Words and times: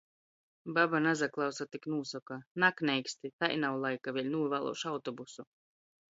Baba 0.77 1.01
nasaklausa, 1.05 1.67
tik 1.73 1.85
nūsoka: 1.95 2.39
Nakneiksti! 2.65 3.33
Tai 3.45 3.51
nav 3.67 3.79
laika, 3.85 4.17
vēļ 4.19 4.33
nūvāluošu 4.39 4.93
autobusu! 4.95 5.49